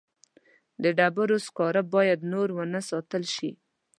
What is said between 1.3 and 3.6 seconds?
سکاره باید نور ونه ساتل شي.